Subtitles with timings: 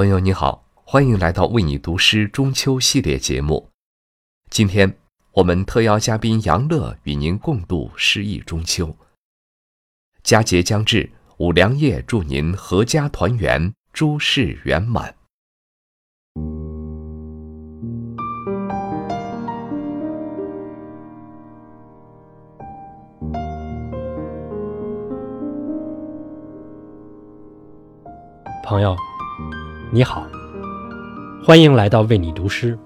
[0.00, 3.68] 朋友你好，欢迎来到为你读诗中秋系列节目。
[4.48, 4.96] 今天
[5.32, 8.96] 我们特邀嘉宾杨乐与您共度诗意中秋。
[10.22, 15.14] 佳节将至，五粮液祝您阖家团圆，诸事圆满。
[28.64, 28.96] 朋友，
[29.92, 30.24] 你好，
[31.44, 32.78] 欢迎来到为你读诗，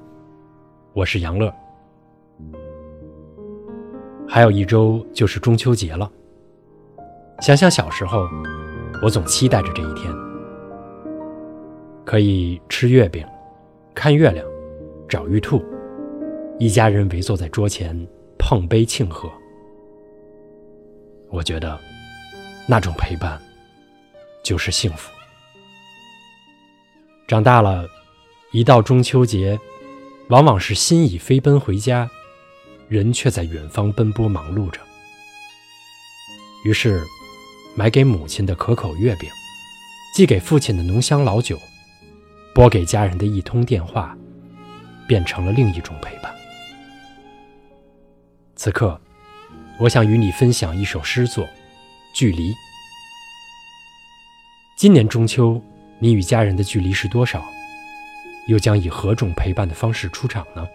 [0.95, 1.53] 我是杨乐。
[4.27, 6.11] 还有一周就是中秋节了，
[7.41, 8.27] 想想小时候，
[9.03, 10.11] 我总期待着这一天，
[12.07, 13.23] 可以吃月饼、
[13.95, 14.47] 看月亮、
[15.07, 15.63] 找玉兔，
[16.59, 17.95] 一家人围坐在桌前
[18.39, 19.31] 碰杯庆贺。
[21.29, 21.79] 我觉得
[22.67, 23.39] 那种陪伴
[24.43, 25.14] 就是幸福。
[27.35, 27.91] 长大了，
[28.53, 29.59] 一到中秋节，
[30.29, 32.09] 往往是心已飞奔回家，
[32.87, 34.81] 人却在远方奔波忙碌着。
[36.65, 37.03] 于是，
[37.75, 39.29] 买给母亲的可口月饼，
[40.15, 41.59] 寄给父亲的浓香老酒，
[42.55, 44.17] 拨给家人的一通电话，
[45.09, 46.33] 变成了另一种陪伴。
[48.55, 49.01] 此刻，
[49.81, 51.45] 我想与你分享一首诗作
[52.15, 52.53] 《距离》。
[54.77, 55.61] 今年中秋。
[56.05, 57.43] 你与家人的距离是多少？
[58.47, 60.69] 又将以何种陪伴的方式出场呢？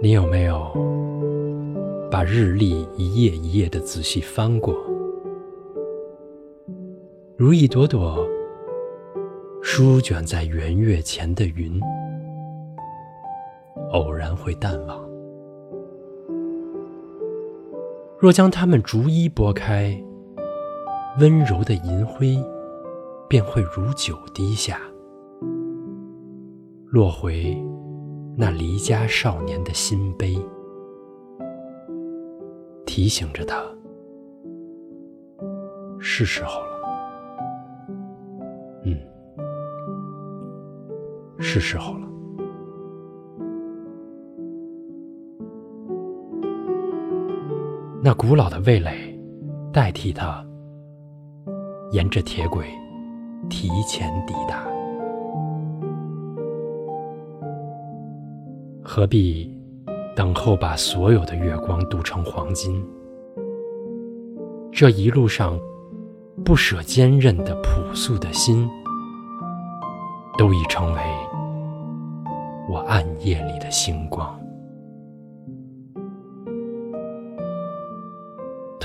[0.00, 0.72] 你有没有
[2.08, 4.72] 把日历一页一页的仔细翻过，
[7.36, 8.24] 如一朵朵
[9.60, 11.80] 舒卷在圆月前的云？
[13.94, 15.00] 偶然会淡忘。
[18.18, 19.96] 若将它们逐一拨开，
[21.20, 22.36] 温柔的银灰
[23.28, 24.80] 便会如酒滴下，
[26.86, 27.56] 落回
[28.36, 30.36] 那离家少年的心悲，
[32.84, 33.62] 提醒着他，
[36.00, 36.66] 是时候了。
[38.86, 38.98] 嗯，
[41.38, 42.08] 是时候了。
[48.06, 49.18] 那古老的味蕾，
[49.72, 50.44] 代替它，
[51.90, 52.66] 沿着铁轨
[53.48, 54.62] 提前抵达。
[58.82, 59.50] 何必
[60.14, 62.84] 等候把所有的月光镀成黄金？
[64.70, 65.58] 这一路上
[66.44, 68.68] 不舍坚韧的朴素的心，
[70.36, 71.00] 都已成为
[72.68, 74.38] 我暗夜里的星光。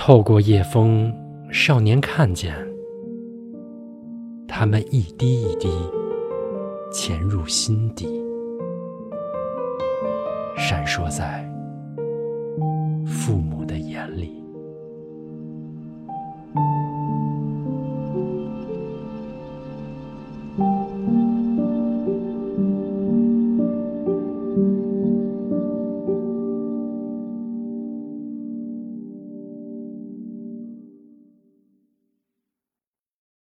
[0.09, 1.13] 透过夜风，
[1.51, 2.51] 少年看见
[4.47, 5.69] 他们一滴一滴
[6.91, 8.07] 潜入心底，
[10.57, 11.47] 闪烁在
[13.05, 14.43] 父母的眼里。